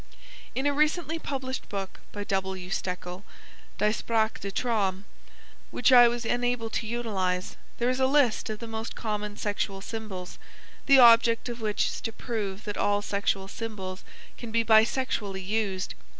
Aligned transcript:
In 0.55 0.65
a 0.65 0.73
recently 0.73 1.19
published 1.19 1.69
book 1.69 1.99
by 2.11 2.23
W. 2.23 2.71
Stekel, 2.71 3.23
Die 3.77 3.91
Sprache 3.91 4.39
des 4.41 4.49
Traumes, 4.51 5.03
which 5.69 5.91
I 5.91 6.07
was 6.07 6.25
unable 6.25 6.71
to 6.71 6.87
utilize, 6.87 7.55
there 7.77 7.87
is 7.87 7.99
a 7.99 8.07
list 8.07 8.49
of 8.49 8.57
the 8.57 8.65
most 8.65 8.95
common 8.95 9.37
sexual 9.37 9.79
symbols, 9.79 10.39
the 10.87 10.97
object 10.97 11.49
of 11.49 11.61
which 11.61 11.85
is 11.85 12.01
to 12.01 12.11
prove 12.11 12.63
that 12.63 12.77
all 12.77 13.03
sexual 13.03 13.47
symbols 13.47 14.03
can 14.39 14.49
be 14.49 14.65
bisexually 14.65 15.45
used. 15.45 15.93